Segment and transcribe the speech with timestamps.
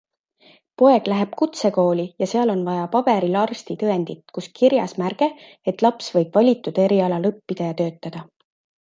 [0.81, 5.29] Poeg läheb kutsekooli ja seal on vaja paberil arstitõendit, kus kirjas märge,
[5.73, 8.25] et laps võib valitud erialal õppida ja töötada.